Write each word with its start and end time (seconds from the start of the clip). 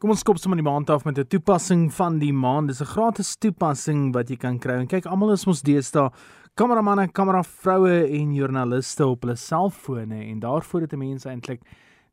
Kom 0.00 0.14
ons 0.14 0.22
skop 0.24 0.38
sommer 0.40 0.56
die 0.56 0.64
maand 0.64 0.88
af 0.88 1.02
met 1.04 1.18
'n 1.18 1.28
toepassing 1.28 1.92
van 1.92 2.18
die 2.18 2.32
maand. 2.32 2.68
Dis 2.68 2.80
'n 2.80 2.86
gratis 2.86 3.36
toepassing 3.36 4.14
wat 4.14 4.30
jy 4.30 4.36
kan 4.36 4.58
kry. 4.58 4.80
En 4.80 4.86
kyk, 4.86 5.04
almal 5.04 5.32
is 5.32 5.44
mos 5.44 5.60
deesdae 5.60 6.10
kameramanne, 6.54 7.12
kameravroue 7.12 8.08
en 8.08 8.32
joernaliste 8.34 9.06
op 9.06 9.22
hulle 9.22 9.36
selfone 9.36 10.24
en 10.24 10.40
daarvoor 10.40 10.80
het 10.80 10.96
mense 10.96 11.28
eintlik 11.28 11.60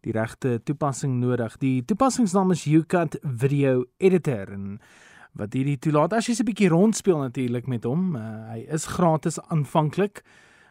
die 0.01 0.11
regte 0.11 0.59
toepassing 0.65 1.19
nodig. 1.19 1.57
Die 1.57 1.85
toepassingsnaam 1.85 2.51
is 2.51 2.65
YouCut 2.65 3.19
Video 3.23 3.86
Editor 3.99 4.51
en 4.51 4.81
wat 5.33 5.54
hierdie 5.54 5.79
toelaat 5.79 6.13
as 6.13 6.27
jy 6.27 6.33
'n 6.33 6.45
bietjie 6.45 6.69
rondspeel 6.69 7.19
natuurlik 7.19 7.67
met 7.67 7.83
hom. 7.85 8.15
Uh, 8.15 8.49
hy 8.51 8.65
is 8.69 8.85
gratis 8.85 9.39
aanvanklik, 9.39 10.23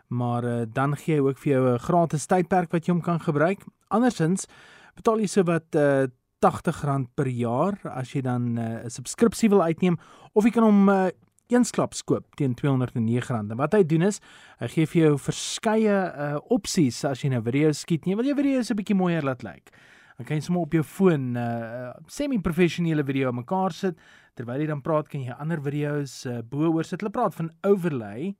maar 0.08 0.44
uh, 0.44 0.66
dan 0.70 0.94
gee 0.96 1.14
hy 1.14 1.20
ook 1.20 1.38
vir 1.38 1.52
jou 1.52 1.72
'n 1.72 1.78
gratis 1.78 2.26
tydperk 2.26 2.72
wat 2.72 2.84
jy 2.86 2.92
hom 2.92 3.02
kan 3.02 3.20
gebruik. 3.20 3.64
Andersins 3.88 4.46
betaal 4.94 5.18
jy 5.18 5.26
so 5.26 5.42
wat 5.42 5.74
uh, 5.74 6.06
R80 6.44 7.06
per 7.16 7.28
jaar 7.28 7.78
as 7.96 8.12
jy 8.12 8.20
dan 8.22 8.54
'n 8.54 8.58
uh, 8.58 8.88
subskripsie 8.88 9.48
wil 9.48 9.62
uitneem 9.62 9.96
of 10.34 10.44
jy 10.44 10.50
kan 10.50 10.62
hom 10.62 10.88
uh, 10.88 11.08
eensklaps 11.48 12.02
koop 12.02 12.36
teen 12.36 12.54
R209. 12.54 13.50
En 13.50 13.56
wat 13.56 13.72
hy 13.72 13.82
doen 13.86 14.02
is, 14.02 14.20
hy 14.60 14.68
gee 14.68 14.86
vir 14.86 15.02
jou 15.02 15.18
verskeie 15.18 15.96
uh 15.96 16.38
opsies 16.50 17.04
as 17.04 17.22
jy 17.22 17.30
nou 17.30 17.42
video 17.46 17.72
skiet. 17.72 18.06
Jy 18.06 18.16
wil 18.18 18.26
jou 18.26 18.36
video 18.36 18.62
so 18.62 18.74
'n 18.74 18.80
bietjie 18.82 18.98
mooier 18.98 19.22
laat 19.22 19.42
lyk. 19.42 19.70
Dan 20.18 20.26
kan 20.26 20.36
jy 20.36 20.42
sommer 20.42 20.62
op 20.62 20.72
jou 20.72 20.82
foon 20.82 21.36
uh 21.36 21.92
semi-professionele 22.08 23.04
video 23.04 23.32
mekaar 23.32 23.72
sit 23.72 23.96
terwyl 24.34 24.60
jy 24.60 24.66
dan 24.66 24.82
praat, 24.82 25.08
kan 25.08 25.22
jy 25.22 25.32
ander 25.38 25.60
video's 25.60 26.26
uh 26.26 26.42
bo-oor 26.42 26.84
sit. 26.84 27.00
Hulle 27.00 27.12
praat 27.12 27.34
van 27.34 27.50
overlay. 27.62 28.34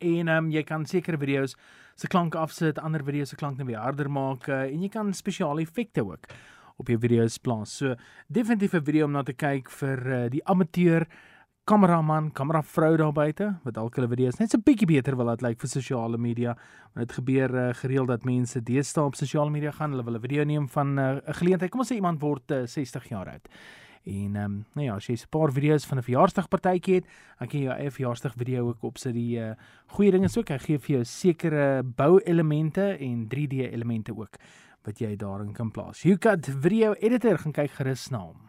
En 0.00 0.28
um, 0.28 0.50
jy 0.50 0.62
kan 0.62 0.86
sekere 0.86 1.18
video's 1.18 1.56
se 1.94 2.08
klank 2.08 2.34
afsit, 2.34 2.78
ander 2.78 3.02
video's 3.04 3.28
se 3.28 3.36
klank 3.36 3.58
net 3.58 3.66
weer 3.66 3.78
harder 3.78 4.08
maak 4.08 4.48
uh, 4.48 4.64
en 4.64 4.80
jy 4.80 4.88
kan 4.88 5.12
spesiale 5.12 5.60
effekte 5.60 6.00
ook 6.00 6.26
op 6.76 6.88
jou 6.88 6.98
video's 6.98 7.38
plaas. 7.38 7.76
So 7.76 7.94
definitief 8.28 8.74
'n 8.74 8.84
video 8.84 9.04
om 9.04 9.12
na 9.12 9.22
te 9.22 9.32
kyk 9.32 9.70
vir 9.70 9.98
uh, 10.06 10.28
die 10.30 10.44
amateur 10.44 11.06
kameraman, 11.64 12.32
kameravrou 12.36 12.96
daar 13.00 13.12
buite 13.12 13.46
wat 13.64 13.74
dalk 13.74 13.96
hulle 13.96 14.08
video's 14.08 14.36
net 14.38 14.50
so 14.50 14.58
'n 14.58 14.64
bietjie 14.66 14.86
beter 14.86 15.16
wil 15.16 15.26
laat 15.26 15.42
lyk 15.42 15.60
vir 15.60 15.68
sosiale 15.68 16.18
media. 16.18 16.56
Want 16.92 17.08
dit 17.08 17.16
gebeur 17.16 17.54
uh, 17.54 17.74
gereeld 17.74 18.08
dat 18.08 18.24
mense 18.24 18.60
deesdae 18.60 19.04
op 19.04 19.14
sosiale 19.14 19.50
media 19.50 19.70
gaan, 19.70 19.90
hulle 19.90 20.04
wil 20.04 20.16
'n 20.16 20.20
video 20.20 20.44
neem 20.44 20.68
van 20.68 20.98
eh, 20.98 21.04
'n 21.04 21.16
uh, 21.16 21.34
geleentheid. 21.34 21.70
Kom 21.70 21.80
ons 21.80 21.92
sê 21.92 21.96
iemand 21.96 22.20
word 22.20 22.50
uh, 22.50 22.66
60 22.66 23.08
jaar 23.08 23.28
oud. 23.28 23.48
En 24.04 24.36
ehm 24.36 24.44
um, 24.44 24.64
nou 24.74 24.86
ja, 24.86 24.94
as 24.94 25.06
jy 25.06 25.14
'n 25.14 25.28
paar 25.30 25.52
video's 25.52 25.86
van 25.86 25.98
'n 25.98 26.02
verjaarsdagpartytjie 26.02 26.94
het, 26.94 27.06
dan 27.38 27.48
kan 27.48 27.60
jy 27.60 27.64
jou 27.64 27.78
eie 27.78 27.90
verjaarsdag 27.90 28.34
video 28.36 28.68
ook 28.68 28.82
op 28.82 28.98
sit 28.98 29.14
die 29.14 29.38
uh, 29.38 29.54
goeie 29.86 30.10
dinge 30.10 30.28
so 30.28 30.42
kan 30.42 30.60
gee 30.60 30.78
vir 30.78 30.96
jou 30.96 31.04
sekere 31.04 31.82
bouelemente 31.82 32.98
en 32.98 33.26
3D 33.26 33.72
elemente 33.72 34.12
ook 34.12 34.36
wat 34.84 35.00
jy 35.00 35.14
daarin 35.16 35.52
kan 35.56 35.70
plaas. 35.72 36.04
YouCut 36.04 36.48
Video 36.60 36.92
Editor 37.00 37.38
gaan 37.38 37.56
kyk 37.56 37.78
gerus 37.78 38.10
na 38.12 38.26
hom. 38.28 38.44